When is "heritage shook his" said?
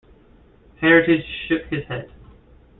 0.79-1.85